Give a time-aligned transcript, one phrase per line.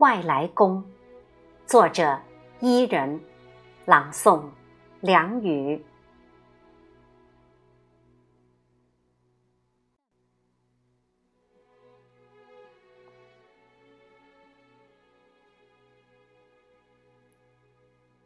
[0.00, 0.82] 外来宫，
[1.66, 2.18] 作者
[2.58, 3.20] 伊人，
[3.84, 4.48] 朗诵
[5.00, 5.84] 梁雨。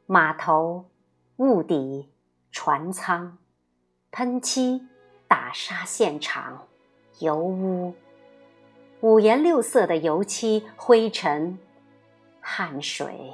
[0.06, 0.88] 码头、
[1.38, 2.08] 雾底、
[2.52, 3.36] 船舱、
[4.12, 4.80] 喷漆、
[5.26, 6.68] 打沙现场、
[7.18, 7.92] 油污。
[9.00, 11.58] 五颜六色的油漆、灰尘、
[12.46, 13.32] 汗水，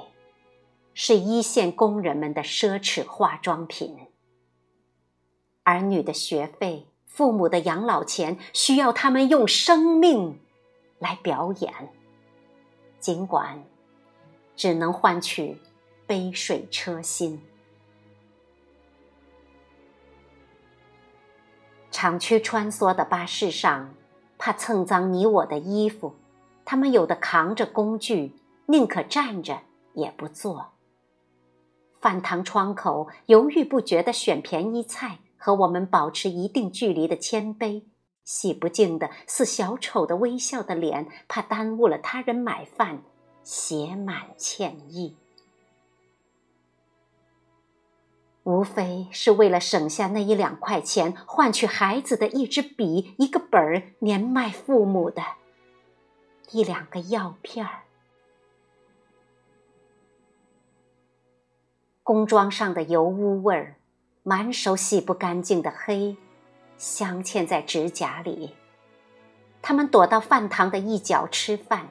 [0.93, 3.97] 是一线工人们的奢侈化妆品。
[5.63, 10.39] 儿女的学费、父母的养老钱，需要他们用生命
[10.97, 11.89] 来表演。
[13.01, 13.61] 尽管
[14.55, 15.57] 只能换取
[16.07, 17.41] 杯水车薪。
[21.91, 23.93] 厂区穿梭的巴士上。
[24.43, 26.15] 怕蹭脏你我的衣服，
[26.65, 28.33] 他们有的扛着工具，
[28.67, 29.61] 宁可站着
[29.93, 30.73] 也不坐。
[31.99, 37.83] 饭堂窗口犹豫不决的选便宜菜，和我们保持一定距离的谦卑，
[38.23, 43.03] 洗不净的似小丑的微笑的脸，怕耽误了他人买饭，
[43.43, 45.15] 写满歉意。
[48.43, 55.21] 无非是为了省下那一两块钱，换取孩子的一支笔、一个本儿，年迈父母的
[56.49, 57.83] 一两个药片儿。
[62.11, 63.77] 工装上的油污味儿，
[64.23, 66.17] 满手洗不干净的黑，
[66.77, 68.53] 镶嵌在指甲里。
[69.61, 71.87] 他们躲到饭堂的一角吃饭。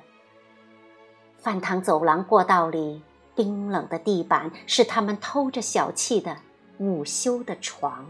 [1.38, 3.00] 饭堂走廊过道里。
[3.34, 6.36] 冰冷的地板是他们偷着小气的
[6.76, 8.04] 午休的床，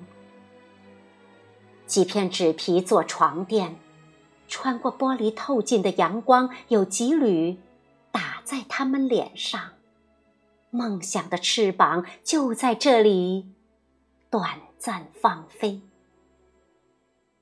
[1.86, 3.76] 几片纸皮做床垫，
[4.48, 7.56] 穿过玻璃透进的阳光，有几缕
[8.10, 9.60] 打在他们脸上。
[10.70, 13.52] 梦想的翅膀就在这里
[14.30, 15.82] 短暂放飞。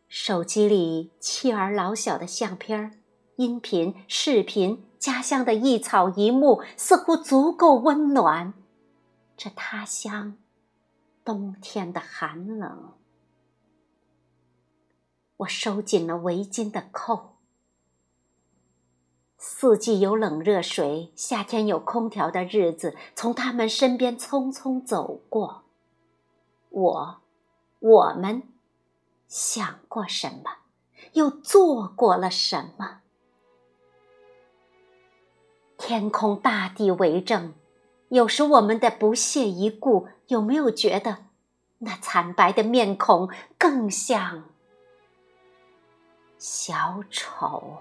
[0.09, 3.03] 手机里妻儿老小的相片。
[3.37, 8.53] 音频、视频，家乡的一草一木似乎足够温暖
[9.37, 10.37] 这他乡
[11.25, 12.95] 冬天的寒冷。
[15.37, 17.38] 我收紧了围巾的扣。
[19.41, 25.63] 四季有冷热水，夏天有空调的日子，从他们身边匆匆走过。
[26.71, 27.21] 我，
[27.79, 28.43] 我们
[29.29, 30.57] 想过什么，
[31.13, 33.01] 又做过了什么？
[35.77, 37.55] 天空、大地为证，
[38.09, 41.27] 有时我们的不屑一顾，有没有觉得
[41.79, 44.47] 那惨白的面孔更像
[46.37, 47.79] 小丑？